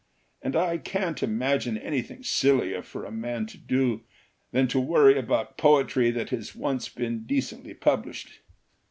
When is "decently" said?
7.27-7.75